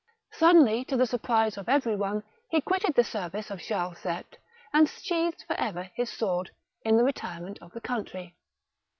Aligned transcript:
Suddenly, 0.33 0.83
to 0.85 0.97
the 0.97 1.05
surprise 1.05 1.57
of 1.59 1.69
every 1.69 1.95
one, 1.95 2.23
he 2.49 2.59
quitted 2.59 2.95
the 2.95 3.03
service 3.03 3.51
of 3.51 3.61
Charles 3.61 3.99
VH., 3.99 4.33
and 4.73 4.89
sheathed 4.89 5.43
for 5.45 5.53
ever 5.57 5.91
his 5.93 6.09
sword, 6.09 6.49
in 6.83 6.97
the 6.97 7.03
retirement 7.03 7.59
of 7.61 7.71
the 7.73 7.81
country. 7.81 8.35